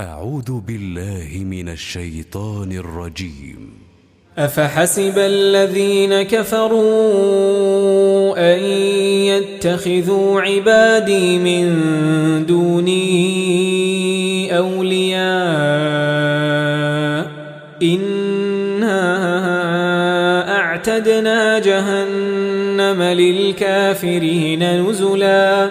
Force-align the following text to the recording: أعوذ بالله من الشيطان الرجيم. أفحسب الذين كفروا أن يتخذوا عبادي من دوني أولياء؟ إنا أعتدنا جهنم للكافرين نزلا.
أعوذ 0.00 0.60
بالله 0.60 1.44
من 1.44 1.68
الشيطان 1.68 2.72
الرجيم. 2.72 3.72
أفحسب 4.38 5.14
الذين 5.16 6.22
كفروا 6.22 6.76
أن 8.54 8.60
يتخذوا 9.32 10.40
عبادي 10.40 11.38
من 11.38 11.66
دوني 12.46 13.06
أولياء؟ 14.56 15.26
إنا 17.82 19.00
أعتدنا 20.58 21.58
جهنم 21.58 23.02
للكافرين 23.02 24.82
نزلا. 24.82 25.70